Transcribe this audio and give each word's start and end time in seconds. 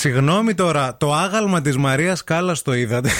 Συγγνώμη 0.00 0.54
τώρα, 0.54 0.96
το 0.96 1.14
άγαλμα 1.14 1.60
της 1.60 1.76
Μαρίας 1.76 2.24
Κάλλας 2.24 2.62
το 2.62 2.74
είδατε; 2.74 3.10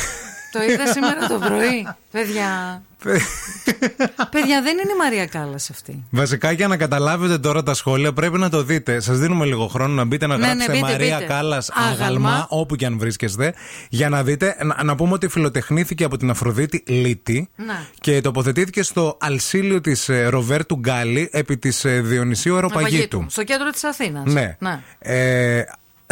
Το 0.53 0.63
είδα 0.63 0.87
σήμερα 0.87 1.27
το 1.27 1.39
πρωί. 1.39 1.89
Παιδιά. 2.11 2.83
Παιδιά, 4.35 4.63
δεν 4.63 4.73
είναι 4.73 4.93
η 4.95 4.99
Μαρία 4.99 5.27
Κάλλας 5.27 5.71
αυτή. 5.71 6.05
Βασικά 6.11 6.53
για 6.53 6.69
να 6.69 6.77
καταλάβετε 6.77 7.39
τώρα 7.39 7.63
τα 7.63 7.75
σχόλια 7.75 8.13
πρέπει 8.13 8.39
να 8.39 8.49
το 8.49 8.63
δείτε. 8.63 9.01
Σας 9.01 9.19
δίνουμε 9.19 9.45
λίγο 9.45 9.67
χρόνο 9.67 9.95
να 9.95 10.05
μπείτε 10.05 10.27
να 10.27 10.37
Ναι, 10.37 10.41
ναι, 10.41 10.53
γράψετε 10.53 10.73
μπείτε, 10.73 10.91
Μαρία 10.93 11.17
μπείτε. 11.19 11.33
Κάλλας 11.33 11.71
Άγαλμα. 11.71 12.01
άγαλμα, 12.05 12.47
όπου 12.49 12.77
και 12.77 12.87
αν 12.87 12.99
βρίσκεστε. 12.99 13.55
Για 13.89 14.09
να 14.09 14.23
δείτε, 14.23 14.57
να, 14.63 14.85
να 14.85 14.95
πούμε 14.95 15.13
ότι 15.13 15.29
φιλοτεχνήθηκε 15.29 16.05
από 16.05 16.17
την 16.17 16.31
Αφροδίτη 16.31 16.83
Λίτη 16.87 17.49
Να. 17.57 17.87
και 18.01 18.21
τοποθετήθηκε 18.21 18.83
στο 18.83 19.17
αλσίλιο 19.21 19.81
της 19.81 20.11
Ροβέρτου 20.29 20.77
Γκάλι 20.77 21.29
επί 21.33 21.57
της 21.59 21.85
Διονυσίου 21.87 22.55
Αεροπαγίτου. 22.55 23.27
Στο 23.29 23.45
κέντρο 23.45 23.71
της 23.71 23.85
Αθήνας. 23.85 24.33
Ναι. 24.33 24.57
Ε, 24.99 25.63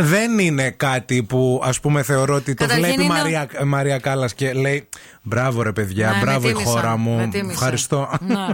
δεν 0.03 0.39
είναι 0.39 0.71
κάτι 0.71 1.23
που 1.23 1.61
ας 1.65 1.81
πούμε 1.81 2.03
θεωρώ 2.03 2.35
ότι 2.35 2.55
το 2.55 2.67
Καταρχήν 2.67 2.85
βλέπει 2.85 3.03
η 3.03 3.05
είναι- 3.05 3.15
Μαρία, 3.15 3.49
Μαρία 3.65 3.99
Κάλλας 3.99 4.35
και 4.35 4.53
λέει 4.53 4.89
Μπράβο 5.23 5.63
ρε 5.63 5.73
παιδιά, 5.73 6.09
Ναι, 6.11 6.15
με 6.17 6.21
μπράβο 6.21 6.49
η 6.49 6.53
τίμησαν, 6.53 6.73
χώρα 6.73 6.97
μου. 6.97 7.17
με 7.17 7.23
τίμησαν. 7.27 7.51
Ευχαριστώ. 7.51 8.11
Ναι. 8.21 8.47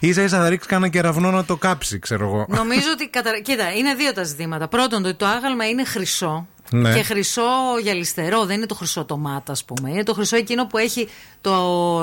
ίσα 0.08 0.22
ίσα 0.22 0.38
θα 0.38 0.48
ρίξεις 0.48 0.70
κανένα 0.70 0.88
κεραυνό 0.92 1.30
να 1.30 1.44
το 1.44 1.56
κάψει, 1.56 1.98
ξέρω 1.98 2.24
εγώ. 2.26 2.46
Νομίζω 2.48 2.86
ότι. 2.92 3.08
Κατα... 3.08 3.30
Κοίτα, 3.42 3.72
είναι 3.72 3.94
δύο 3.94 4.12
τα 4.12 4.22
ζητήματα. 4.22 4.68
Πρώτον, 4.68 5.04
ότι 5.04 5.14
το 5.14 5.26
άγαλμα 5.26 5.68
είναι 5.68 5.84
χρυσό. 5.84 6.46
Ναι. 6.70 6.94
Και 6.94 7.02
χρυσό 7.02 7.42
γυαλιστερό, 7.82 8.44
δεν 8.44 8.56
είναι 8.56 8.66
το 8.66 8.74
χρυσό 8.74 9.04
το 9.04 9.16
μάτα, 9.16 9.52
ας 9.52 9.64
πούμε. 9.64 9.90
Είναι 9.90 10.02
το 10.02 10.14
χρυσό 10.14 10.36
εκείνο 10.36 10.66
που 10.66 10.78
έχει 10.78 11.08
το 11.40 11.52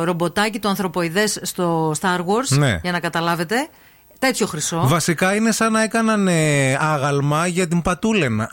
ρομποτάκι, 0.03 0.59
το 0.59 0.69
ανθρωποειδές 0.69 1.39
στο 1.41 1.91
Star 2.01 2.17
Wars. 2.19 2.57
Ναι. 2.57 2.79
Για 2.83 2.91
να 2.91 2.99
καταλάβετε. 2.99 3.67
Τέτοιο 4.19 4.47
χρυσό. 4.47 4.87
Βασικά 4.87 5.35
είναι 5.35 5.51
σαν 5.51 5.71
να 5.71 5.81
έκαναν 5.83 6.27
ε, 6.27 6.73
άγαλμα 6.79 7.47
για 7.47 7.67
την 7.67 7.81
Πατούλενα. 7.81 8.49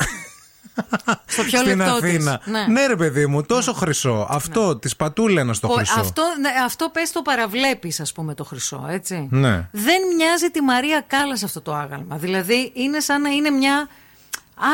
Στο 1.26 1.42
πιο 1.42 1.58
Στην 1.58 1.76
λεπτό 1.76 2.00
της. 2.00 2.08
Αθήνα. 2.10 2.40
Ναι. 2.68 2.86
ρε 2.86 2.96
παιδί 2.96 3.26
μου, 3.26 3.42
τόσο 3.42 3.72
χρυσό. 3.72 4.26
Αυτό 4.30 4.76
τη 4.76 4.90
Πατούλενα 4.96 5.54
το 5.60 5.68
Ο- 5.70 5.74
χρυσό. 5.74 6.00
αυτό, 6.00 6.22
ναι, 6.40 6.48
αυτό 6.64 6.88
πες 6.92 7.12
το 7.12 7.22
παραβλέπεις 7.22 8.00
ας 8.00 8.12
πούμε 8.12 8.34
το 8.34 8.44
χρυσό 8.44 8.86
έτσι 8.90 9.28
Ναι. 9.30 9.68
Δεν 9.72 10.00
μοιάζει 10.16 10.50
τη 10.50 10.60
Μαρία 10.62 11.04
Κάλλας 11.06 11.42
αυτό 11.42 11.60
το 11.60 11.74
άγαλμα 11.74 12.16
Δηλαδή 12.16 12.72
είναι 12.74 13.00
σαν 13.00 13.22
να 13.22 13.28
είναι 13.28 13.50
μια 13.50 13.88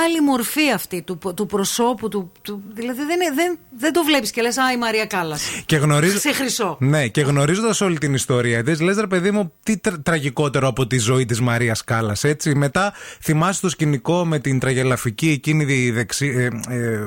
άλλη 0.05 0.21
μορφή 0.21 0.71
αυτή 0.75 1.03
του, 1.03 1.19
του 1.35 1.47
προσώπου 1.47 2.09
του, 2.09 2.33
του- 2.43 2.63
Δηλαδή 2.75 2.99
δεν, 3.05 3.21
είναι- 3.21 3.35
δεν, 3.35 3.59
δεν 3.79 3.93
το 3.93 4.05
βλέπεις 4.05 4.31
και 4.31 4.43
λες 4.43 4.57
Α 4.59 4.73
η 4.73 4.77
Μαρία 4.77 5.05
Κάλλας 5.07 5.43
Και 5.67 5.77
γνωρίζω... 5.77 6.19
Σε 6.19 6.33
χρυσό 6.33 6.77
Ναι, 6.81 7.09
και 7.09 7.21
γνωρίζοντας 7.21 7.81
όλη 7.81 7.99
την 7.99 8.15
ιστορία 8.15 8.63
της, 8.65 8.81
λες 8.81 8.97
ρε 8.97 9.07
παιδί 9.07 9.31
μου, 9.31 9.53
τι 9.63 9.77
τρα- 9.79 10.01
τραγικότερο 10.03 10.69
από 10.69 10.87
τη 10.87 10.99
ζωή 10.99 11.25
της 11.25 11.41
Μαρίας 11.41 11.85
Κάλλας. 11.85 12.25
Έτσι. 12.25 12.55
Μετά 12.55 12.93
θυμάσαι 13.21 13.61
το 13.61 13.69
σκηνικό 13.69 14.25
με 14.25 14.39
την 14.39 14.59
τραγελαφική 14.59 15.29
εκείνη 15.31 15.65
τη 15.67 15.91
δεξι... 15.91 16.27
ε, 16.69 16.75
ε, 16.75 16.99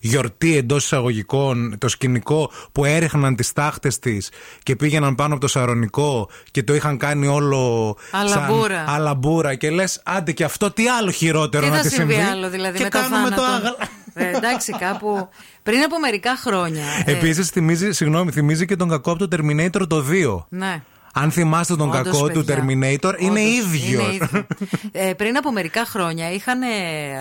γιορτή 0.00 0.56
εντός 0.56 0.84
εισαγωγικών, 0.84 1.78
το 1.78 1.88
σκηνικό 1.88 2.50
που 2.72 2.84
έριχναν 2.84 3.36
τις 3.36 3.52
τάχτες 3.52 3.98
της 3.98 4.30
και 4.62 4.76
πήγαιναν 4.76 5.14
πάνω 5.14 5.32
από 5.32 5.42
το 5.42 5.48
σαρονικό 5.48 6.28
και 6.50 6.62
το 6.62 6.74
είχαν 6.74 6.96
κάνει 6.98 7.26
όλο. 7.26 7.96
Αλαμπούρα. 8.10 8.84
Σαν 8.86 8.94
αλαμπούρα. 8.94 9.54
Και 9.54 9.70
λες, 9.70 10.00
άντε 10.04 10.32
και 10.32 10.44
αυτό, 10.44 10.70
τι 10.70 10.88
άλλο 10.88 11.10
χειρότερο 11.10 11.64
Τι 11.64 11.70
να 11.70 11.76
θα 11.76 11.82
τη 11.82 11.88
συμβεί 11.88 12.12
συμβεί. 12.12 12.21
Άλλο 12.22 12.50
δηλαδή 12.50 12.76
και 12.78 12.82
μετά 12.84 12.98
κάνουμε 13.00 13.28
το 13.30 13.34
θάνατο. 13.42 13.42
άγαλμα. 13.52 13.76
ε, 14.14 14.36
Εντάξει 14.36 14.72
κάπου 14.78 15.28
Πριν 15.62 15.82
από 15.82 15.98
μερικά 15.98 16.36
χρόνια 16.36 16.82
ε, 17.04 17.12
Επίσης, 17.12 17.48
θυμίζει, 17.48 17.92
συγγνώμη, 17.92 18.30
θυμίζει 18.30 18.66
και 18.66 18.76
τον 18.76 18.88
κακό 18.88 19.10
από 19.10 19.28
το 19.28 19.36
Terminator 19.36 19.88
το 19.88 20.04
2. 20.10 20.44
Ναι 20.48 20.82
Αν 21.14 21.30
θυμάστε 21.30 21.76
τον 21.76 21.88
Όντως, 21.90 22.02
κακό 22.02 22.28
του 22.28 22.44
παιδιά. 22.44 22.64
Terminator, 22.64 23.14
είναι 23.18 23.40
Όντως, 23.40 23.56
ίδιος. 23.56 24.02
είναι 24.02 24.12
ίδιο. 24.14 24.46
ε, 24.92 25.12
πριν 25.14 25.36
από 25.36 25.52
μερικά 25.52 25.84
χρόνια 25.86 26.30
είχαν, 26.32 26.62
ε, 26.62 26.66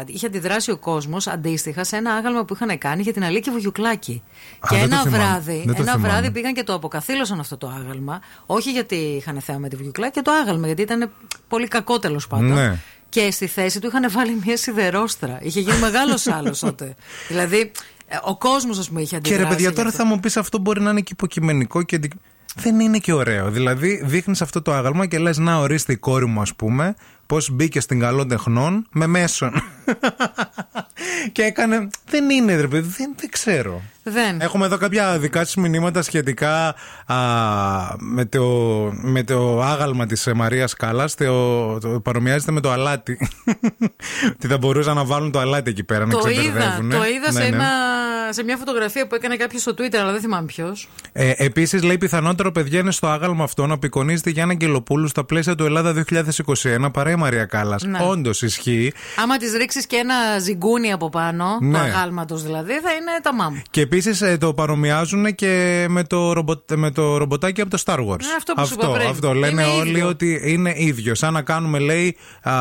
είχε 0.05 0.25
αντιδράσει 0.25 0.71
ο 0.71 0.77
κόσμος 0.77 1.27
αντίστοιχα 1.27 1.83
σε 1.83 1.95
ένα 1.95 2.13
άγαλμα 2.13 2.45
που 2.45 2.53
είχαν 2.53 2.77
κάνει 2.77 3.01
για 3.01 3.13
την 3.13 3.23
Αλίκη 3.23 3.49
Βουγιουκλάκη. 3.49 4.23
Α, 4.59 4.67
και 4.69 4.75
δεν 4.77 4.89
το 4.89 4.95
ένα 4.95 5.01
θυμάμαι. 5.03 5.17
βράδυ, 5.25 5.63
Δεν 5.65 5.75
το 5.75 5.81
ένα 5.81 5.91
θυμάμαι. 5.91 6.07
βράδυ 6.07 6.31
πήγαν 6.31 6.53
και 6.53 6.63
το 6.63 6.73
αποκαθήλωσαν 6.73 7.39
αυτό 7.39 7.57
το 7.57 7.67
άγαλμα. 7.79 8.21
Όχι 8.45 8.71
γιατί 8.71 8.95
είχαν 8.95 9.41
θέμα 9.41 9.57
με 9.59 9.69
τη 9.69 9.75
Βουγιουκλάκη, 9.75 10.11
και 10.13 10.21
το 10.21 10.31
άγαλμα, 10.31 10.65
γιατί 10.65 10.81
ήταν 10.81 11.11
πολύ 11.47 11.67
κακό 11.67 11.99
τέλος 11.99 12.27
πάντων. 12.27 12.53
Ναι. 12.53 12.77
Και 13.11 13.31
στη 13.31 13.47
θέση 13.47 13.79
του 13.79 13.87
είχαν 13.87 14.11
βάλει 14.11 14.41
μια 14.45 14.57
σιδερόστρα. 14.57 15.37
Είχε 15.41 15.59
γίνει 15.59 15.79
μεγάλος 15.79 16.27
άλλος 16.37 16.59
τότε. 16.59 16.95
δηλαδή, 17.27 17.71
ε, 18.07 18.17
ο 18.23 18.37
κόσμος, 18.37 18.77
ας 18.79 18.87
πούμε, 18.87 19.01
είχε 19.01 19.09
Και 19.09 19.15
αντιδράσει. 19.17 19.43
ρε 19.43 19.49
παιδιά, 19.49 19.69
γι' 19.69 19.75
τώρα 19.75 19.87
αυτό. 19.89 20.01
θα 20.03 20.07
μου 20.09 20.19
πεις 20.19 20.37
αυτό 20.37 20.57
μπορεί 20.57 20.81
να 20.81 20.89
είναι 20.89 21.01
και 21.01 21.09
υποκειμενικό 21.13 21.83
και 21.83 21.95
αντι- 21.95 22.13
δεν 22.55 22.79
είναι 22.79 22.97
και 22.97 23.13
ωραίο. 23.13 23.49
Δηλαδή, 23.51 24.01
δείχνεις 24.05 24.41
αυτό 24.41 24.61
το 24.61 24.73
άγαλμα 24.73 25.05
και 25.05 25.17
λες: 25.19 25.37
Να 25.37 25.57
ορίστε 25.57 25.91
η 25.93 25.97
κόρη 25.97 26.25
μου, 26.25 26.41
ας 26.41 26.55
πούμε, 26.55 26.95
πώς 27.25 27.49
μπήκε 27.51 27.79
στην 27.79 27.99
καλών 27.99 28.27
τεχνών 28.27 28.87
με 28.91 29.07
μέσον. 29.07 29.51
και 31.31 31.41
έκανε. 31.43 31.87
Δεν 32.09 32.29
είναι, 32.29 32.55
ρε 32.55 32.67
παιδί, 32.67 32.93
δεν, 32.97 33.13
δεν 33.19 33.29
ξέρω. 33.29 33.81
Δεν. 34.03 34.41
Έχουμε 34.41 34.65
εδώ 34.65 34.77
κάποια 34.77 35.19
δικά 35.19 35.39
σας 35.45 35.55
μηνύματα 35.55 36.01
σχετικά 36.01 36.75
α, 37.05 37.15
με, 37.99 38.25
το, 38.25 38.45
με 39.01 39.23
το 39.23 39.61
άγαλμα 39.61 40.05
της 40.05 40.27
ε, 40.27 40.33
Μαρίας 40.33 40.73
Κάλλας. 40.73 41.15
Το, 41.15 41.77
το 41.79 41.87
παρομοιάζεται 41.99 42.51
με 42.51 42.61
το 42.61 42.71
αλάτι. 42.71 43.29
Τι 44.39 44.47
θα 44.47 44.57
μπορούσαν 44.57 44.95
να 44.95 45.05
βάλουν 45.05 45.31
το 45.31 45.39
αλάτι 45.39 45.69
εκεί 45.69 45.83
πέρα 45.83 46.05
να 46.05 46.11
Το 46.11 46.29
είδα, 46.29 46.41
ξεμπερδεύουν. 46.41 46.89
το 46.89 46.95
είδα 47.05 47.31
Ναι, 47.31 47.41
σε, 47.41 47.49
ναι. 47.49 47.55
ένα, 47.55 47.67
σε 48.33 48.43
μια 48.43 48.57
φωτογραφία 48.57 49.07
που 49.07 49.15
έκανε 49.15 49.35
κάποιος 49.35 49.61
στο 49.61 49.71
Twitter, 49.77 49.95
αλλά 49.95 50.11
δεν 50.11 50.21
θυμάμαι 50.21 50.45
ποιος. 50.45 50.89
Ε, 51.11 51.31
Επίσης, 51.37 51.83
λέει 51.83 51.97
πιθανότερο 51.97 52.51
παιδιά 52.51 52.79
είναι 52.79 52.91
στο 52.91 53.07
άγαλμα 53.07 53.43
αυτό 53.43 53.67
να 53.67 53.73
απεικονίζεται 53.73 54.29
Γιάννα 54.29 54.51
Αγγελοπούλου 54.53 55.07
στα 55.07 55.23
πλαίσια 55.25 55.55
του 55.55 55.65
Ελλάδα 55.65 55.93
2021 55.93 56.91
παρά 56.93 57.09
η 57.11 57.15
Μαρία 57.15 57.45
Κάλλας. 57.45 57.83
Ναι. 57.83 57.99
Όντως 58.01 58.41
ισχύει. 58.41 58.93
Άμα 59.21 59.37
της 59.37 59.53
ρίξεις 59.53 59.85
και 59.87 59.95
ένα 59.95 60.39
ζυγκούνι 60.39 60.91
από 60.91 61.09
πάνω, 61.09 61.57
Ναι. 61.61 61.77
του 61.77 61.83
αγάλματος 61.83 62.43
δηλαδή, 62.43 62.71
θα 62.73 62.91
είναι 62.91 63.11
τα 63.21 63.33
μάμ. 63.33 63.55
Και 63.69 63.81
επίσης 63.81 64.23
το 64.39 64.53
παρομοιάζουν 64.53 65.35
και 65.35 65.85
με 65.89 66.03
το, 66.03 66.33
ρομπο, 66.33 66.53
με 66.75 66.91
το 66.91 67.17
ρομποτάκι 67.17 67.61
από 67.61 67.69
το 67.69 67.83
Star 67.85 67.97
Wars. 67.99 68.05
Ναι, 68.21 68.33
αυτό 68.37 68.53
που 68.53 68.65
σου 68.65 68.73
είπα 68.79 68.91
πριν. 68.91 69.07
αυτό. 69.09 69.33
Λένε 69.33 69.61
Είναι 69.61 69.71
όλοι 69.71 69.89
ίδιο. 69.89 70.07
ότι 70.07 70.41
είναι 70.45 70.73
ίδιο. 70.75 71.15
Σαν 71.15 71.33
να 71.33 71.41
κάνουμε, 71.41 71.79
λέει, 71.79 72.17
α, 72.41 72.53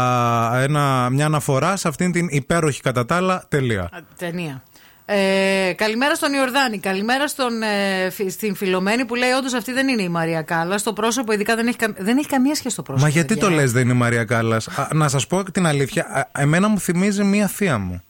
ένα, 0.62 1.08
μια 1.10 1.24
αναφορά 1.26 1.76
σε 1.76 1.88
αυτήν 1.88 2.12
την 2.12 2.26
υπέροχη 2.30 2.80
κατά 2.80 3.06
τα 3.06 3.16
άλλα 3.16 3.44
τελεία. 3.48 3.82
Α, 3.82 3.88
Ταινία. 4.18 4.62
Ε, 5.12 5.72
καλημέρα 5.76 6.14
στον 6.14 6.32
Ιορδάνη. 6.32 6.78
Καλημέρα 6.78 7.28
στον, 7.28 7.62
ε, 7.62 8.10
φι- 8.10 8.30
στην 8.30 8.54
Φιλομένη 8.54 9.04
που 9.04 9.14
λέει: 9.14 9.30
Όντως 9.30 9.52
αυτή 9.54 9.72
δεν 9.72 9.88
είναι 9.88 10.02
η 10.02 10.08
Μαρία 10.08 10.42
Κάλλας. 10.42 10.80
Στο 10.80 10.92
πρόσωπο, 10.92 11.32
ειδικά 11.32 11.56
δεν 11.56 11.66
έχει, 11.66 11.76
κα- 11.76 11.94
δεν 11.98 12.18
έχει 12.18 12.26
καμία 12.26 12.54
σχέση 12.54 12.72
στο 12.74 12.82
πρόσωπο. 12.82 13.06
Μα 13.06 13.12
γιατί 13.12 13.34
παιδιά. 13.34 13.48
το 13.48 13.54
λες 13.54 13.72
δεν 13.72 13.82
είναι 13.82 13.92
η 13.92 13.96
Μαρία 13.96 14.24
Κάλλας; 14.24 14.68
Να 14.92 15.08
σας 15.08 15.26
πω 15.26 15.50
την 15.50 15.66
αλήθεια. 15.66 16.06
α, 16.34 16.40
Εμένα 16.42 16.68
μου 16.68 16.78
θυμίζει 16.80 17.24
μία 17.24 17.46
θεία 17.46 17.78
μου. 17.78 18.02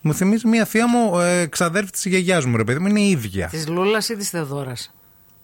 Μου 0.00 0.14
θυμίζει 0.14 0.46
μία 0.48 0.64
θεία 0.64 0.86
μου, 0.88 1.18
ε, 1.18 1.46
ξαδέρφη 1.46 1.90
της 1.90 2.04
γιαγιά 2.06 2.42
μου, 2.46 2.56
ρε 2.56 2.64
παιδί 2.64 2.78
μου. 2.78 2.86
Είναι 2.86 3.00
η 3.00 3.10
ίδια. 3.10 3.46
Της 3.46 3.68
Λούλας 3.68 4.08
ή 4.08 4.16
της 4.16 4.28
Θεοδόρας. 4.30 4.94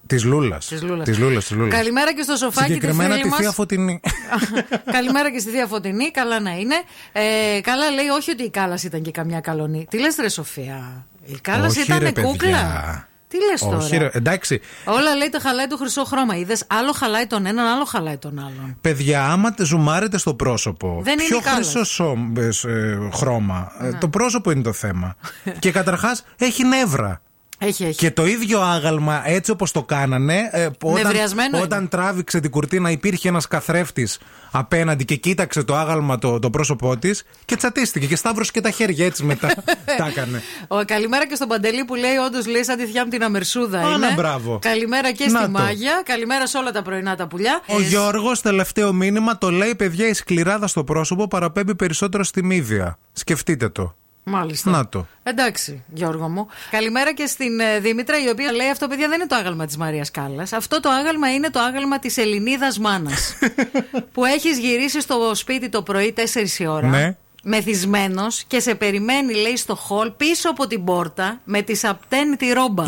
Της 0.07 0.25
Λούλας. 0.25 0.67
Της 0.67 0.83
Λούλας. 0.83 1.05
Της 1.09 1.19
Λούλας, 1.19 1.45
της 1.47 1.57
Λούλας. 1.57 1.75
Καλημέρα 1.75 2.15
και 2.15 2.23
στο 2.23 2.37
σοφάκι 2.37 2.67
της 2.67 2.75
Συγκεκριμένα 2.75 3.09
φίλης 3.11 3.23
τη 3.23 3.29
μας. 3.29 3.39
θεία 3.39 3.51
Φωτεινή. 3.53 4.01
Καλημέρα 4.97 5.31
και 5.33 5.39
στη 5.39 5.51
Θεία 5.51 5.67
Φωτεινή, 5.67 6.11
καλά 6.11 6.41
να 6.41 6.51
είναι. 6.51 6.75
Ε, 7.13 7.61
καλά 7.61 7.91
λέει, 7.91 8.07
όχι 8.07 8.31
ότι 8.31 8.43
η 8.43 8.51
Κάλλα 8.51 8.79
ήταν 8.85 9.03
και 9.03 9.11
καμιά 9.11 9.41
καλονή. 9.41 9.87
Τι 9.91 9.99
λες, 10.01 10.17
Ρε 10.21 10.29
Σοφία, 10.29 11.07
η 11.25 11.39
Κάλλα 11.43 11.67
Όχι, 11.67 11.81
ήταν 11.81 11.99
ρε, 11.99 12.05
παιδιά. 12.13 12.23
κούκλα; 12.31 13.09
Τι 13.29 13.37
λες 13.51 13.61
τώρα; 13.61 13.77
Όχι, 13.77 13.97
ρε, 13.97 14.11
εντάξει. 14.13 14.61
Όλα 14.85 15.15
λέει 15.15 15.29
το 15.29 15.41
χαλάει 15.41 15.67
το 15.67 15.77
χρυσό 15.77 16.05
χρώμα. 16.05 16.37
Είδες, 16.37 16.65
άλλο 16.67 16.93
χαλάει 16.93 17.27
τον 17.27 17.47
έναν, 17.47 17.67
άλλο 17.67 17.85
χαλάει 17.85 18.17
τον 18.17 18.39
άλλον. 18.39 18.79
Παιδιά, 18.81 19.25
άμα 19.31 19.55
τε 19.55 19.65
ζουμάρετε 19.65 20.19
στο 20.19 20.35
πρόσωπο. 20.35 21.01
Δεν 21.03 21.13
είναι 21.13 21.29
πιο 21.29 21.37
η 21.37 21.41
Κάλλας. 21.41 21.59
χρυσό 21.71 21.85
σώμ- 21.85 22.39
ε, 22.39 22.49
ε, 22.67 22.99
χρώμα. 23.13 23.73
Ε, 23.81 23.85
Ναι. 23.87 23.99
Το 23.99 24.09
πρόσωπο 24.09 24.51
είναι 24.51 24.63
το 24.63 24.73
θέμα. 24.73 25.17
και 25.59 25.71
καταρχάς 25.73 26.25
έχει 26.39 26.65
νεύρα. 26.65 27.21
Έχει, 27.59 27.85
έχει. 27.85 27.95
Και 27.95 28.11
το 28.11 28.27
ίδιο 28.27 28.61
άγαλμα, 28.61 29.23
έτσι 29.29 29.51
όπως 29.51 29.73
το 29.73 29.83
κάνανε, 29.83 30.49
ε, 30.53 30.69
όταν, 30.83 31.03
Νευριασμένο 31.03 31.61
όταν 31.61 31.79
είναι. 31.79 31.89
τράβηξε 31.89 32.41
την 32.41 32.51
κουρτίνα, 32.51 32.91
υπήρχε 32.91 33.29
ένας 33.29 33.47
καθρέφτης 33.47 34.19
απέναντι 34.51 35.05
και 35.05 35.17
κοίταξε 35.17 35.63
το 35.63 35.77
άγαλμα 35.77 36.19
το, 36.19 36.39
το 36.39 36.51
πρόσωπό 36.51 36.97
της 36.97 37.25
και 37.45 37.57
τσατίστηκε 37.57 38.07
και 38.07 38.17
σταύρωσε 38.17 38.51
και 38.53 38.61
τα 38.61 38.71
χέρια 38.71 39.05
έτσι 39.07 39.25
μετά. 39.25 39.55
τα 39.99 40.07
έκανε. 40.07 40.43
Ο, 40.69 40.85
καλημέρα 40.85 41.27
και 41.27 41.35
στον 41.35 41.49
Παντελή 41.49 41.85
που 41.85 41.95
λέει: 41.95 42.17
Όντως 42.27 42.47
λέει 42.47 42.65
σαν 42.65 42.77
τη 42.77 42.87
θιά 42.87 43.05
μου 43.05 43.11
την 43.11 43.23
Αμερσούδα. 43.23 43.79
Άνα, 43.79 44.07
είναι. 44.07 44.15
μπράβο. 44.17 44.59
Καλημέρα 44.63 45.13
και 45.13 45.27
Να 45.27 45.39
στη 45.39 45.51
το. 45.53 45.59
Μάγια. 45.59 46.03
Καλημέρα 46.05 46.47
σε 46.47 46.59
όλα 46.59 46.71
τα 46.71 46.83
πρωινά 46.83 47.17
τα 47.17 47.27
πουλιά. 47.27 47.61
Ο 47.67 47.81
Γιώργος, 47.81 48.41
τελευταίο 48.41 48.93
μήνυμα, 48.93 49.39
το 49.39 49.51
λέει: 49.51 49.75
Παιδιά, 49.75 50.09
η 50.09 50.13
σκληράδα 50.15 50.67
στο 50.67 50.85
πρόσωπο 50.85 51.29
παραπέμπει 51.29 51.75
περισσότερο 51.75 52.25
στη 52.25 52.45
μύδια. 52.45 52.99
Σκεφτείτε 53.13 53.69
το. 53.69 53.95
Μάλιστα. 54.31 54.71
Να 54.71 54.89
το. 54.89 55.07
Εντάξει, 55.23 55.85
Γιώργο 55.93 56.29
μου. 56.29 56.47
Καλημέρα 56.71 57.15
και 57.15 57.27
στην 57.27 57.61
ε, 57.61 57.79
Δήμητρα, 57.79 58.23
η 58.25 58.29
οποία 58.29 58.53
λέει: 58.53 58.69
Αυτό, 58.69 58.89
παιδιά, 58.89 59.09
δεν 59.09 59.21
είναι 59.21 59.29
το 59.29 59.35
άγαλμα 59.35 59.67
της 59.67 59.77
Μαρίας 59.77 60.11
Κάλλας. 60.11 60.53
Αυτό 60.53 60.81
το 60.81 60.89
άγαλμα 60.89 61.35
είναι 61.35 61.51
το 61.51 61.61
άγαλμα 61.61 61.99
της 61.99 62.17
Ελληνίδας 62.17 62.79
μάνας. 62.79 63.39
που 64.13 64.25
έχεις 64.25 64.59
γυρίσει 64.59 65.01
στο 65.01 65.35
σπίτι 65.35 65.69
το 65.69 65.83
πρωί 65.83 66.15
4 66.17 66.59
η 66.59 66.67
ώρα. 66.67 66.87
Ναι. 66.89 67.17
Μεθυσμένος 67.49 68.45
και 68.47 68.61
σε 68.61 68.75
περιμένει, 68.75 69.35
λέει, 69.35 69.57
στο 69.57 69.75
χολ 69.75 70.11
πίσω 70.11 70.51
από 70.51 70.67
την 70.67 70.85
πόρτα 70.85 71.41
με 71.45 71.63
τη 71.63 71.75
σαπτένη 71.75 72.37
τη 72.37 72.53
ρόμπα. 72.53 72.85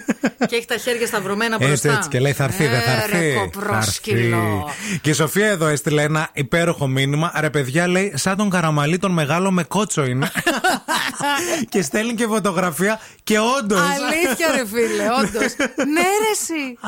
και 0.48 0.56
έχει 0.56 0.66
τα 0.66 0.76
χέρια 0.76 1.06
σταυρωμένα 1.06 1.56
μπροστά. 1.56 1.72
Έτσι, 1.72 1.88
έτσι 1.88 2.08
και 2.08 2.20
λέει 2.20 2.32
θα 2.32 2.44
έρθει, 2.44 2.66
δεν 2.66 2.80
θα 2.80 2.90
Ε, 2.90 2.94
έρθει. 2.94 3.18
ρε, 3.18 3.32
Θα 3.34 3.40
κοπρόσκυλο. 3.40 4.64
έρθει. 4.66 4.98
Και 5.00 5.10
η 5.10 5.12
Σοφία 5.12 5.46
εδώ 5.46 5.66
έστειλε 5.66 6.02
ένα 6.02 6.28
υπέροχο 6.32 6.86
μήνυμα. 6.86 7.32
Ρε 7.40 7.50
παιδιά 7.50 7.86
λέει, 7.88 8.12
σαν 8.16 8.36
τον 8.36 8.50
καραμαλί 8.50 8.98
τον 8.98 9.12
μεγάλο 9.12 9.50
με 9.50 9.62
κότσο 9.62 10.04
είναι. 10.04 10.30
και 11.68 11.82
στέλνει 11.82 12.14
και 12.14 12.26
φωτογραφία 12.26 13.00
και 13.24 13.38
όντως. 13.38 13.80
Αλήθεια, 13.80 14.46
ρε 14.56 14.66
φίλε, 14.66 15.04
όντως. 15.18 15.54
ναι, 15.94 16.00
ρε, 16.00 16.30
εσύ. 16.32 16.78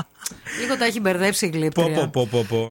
Λίγο 0.60 0.76
τα 0.76 0.84
έχει 0.84 1.00
μπερδέψει 1.00 1.46
η 1.46 1.48
γλύπτρια. 1.48 1.94
Πω, 1.94 2.08
πω, 2.12 2.28
πω, 2.30 2.46
πω. 2.48 2.70